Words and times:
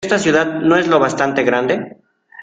Esta 0.03 0.17
ciudad 0.17 0.55
no 0.55 0.77
es 0.77 0.87
lo 0.87 0.97
bastante 0.99 1.43
grande 1.43 1.95